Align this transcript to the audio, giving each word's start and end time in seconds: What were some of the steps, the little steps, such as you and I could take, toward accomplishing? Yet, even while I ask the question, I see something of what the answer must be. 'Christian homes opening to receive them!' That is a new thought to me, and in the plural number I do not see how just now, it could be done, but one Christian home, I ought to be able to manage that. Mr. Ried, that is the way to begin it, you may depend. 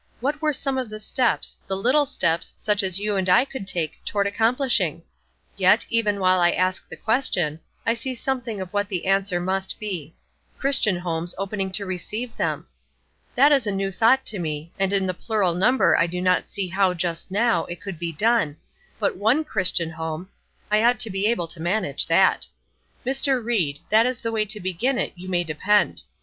What 0.19 0.41
were 0.41 0.51
some 0.51 0.79
of 0.79 0.89
the 0.89 0.99
steps, 0.99 1.55
the 1.67 1.77
little 1.77 2.07
steps, 2.07 2.55
such 2.57 2.81
as 2.81 2.97
you 2.99 3.15
and 3.17 3.29
I 3.29 3.45
could 3.45 3.67
take, 3.67 4.03
toward 4.03 4.25
accomplishing? 4.25 5.03
Yet, 5.57 5.85
even 5.91 6.19
while 6.19 6.39
I 6.39 6.49
ask 6.49 6.89
the 6.89 6.97
question, 6.97 7.59
I 7.85 7.93
see 7.93 8.15
something 8.15 8.59
of 8.59 8.73
what 8.73 8.89
the 8.89 9.05
answer 9.05 9.39
must 9.39 9.79
be. 9.79 10.15
'Christian 10.57 10.97
homes 10.97 11.35
opening 11.37 11.71
to 11.73 11.85
receive 11.85 12.35
them!' 12.35 12.65
That 13.35 13.51
is 13.51 13.67
a 13.67 13.71
new 13.71 13.91
thought 13.91 14.25
to 14.25 14.39
me, 14.39 14.71
and 14.79 14.91
in 14.91 15.05
the 15.05 15.13
plural 15.13 15.53
number 15.53 15.95
I 15.95 16.07
do 16.07 16.19
not 16.19 16.49
see 16.49 16.67
how 16.69 16.95
just 16.95 17.29
now, 17.29 17.65
it 17.65 17.79
could 17.79 17.99
be 17.99 18.11
done, 18.11 18.57
but 18.97 19.17
one 19.17 19.43
Christian 19.43 19.91
home, 19.91 20.29
I 20.71 20.81
ought 20.83 20.99
to 21.01 21.11
be 21.11 21.27
able 21.27 21.47
to 21.49 21.59
manage 21.61 22.07
that. 22.07 22.47
Mr. 23.05 23.39
Ried, 23.45 23.77
that 23.89 24.07
is 24.07 24.21
the 24.21 24.31
way 24.31 24.45
to 24.45 24.59
begin 24.59 24.97
it, 24.97 25.13
you 25.15 25.29
may 25.29 25.43
depend. 25.43 26.01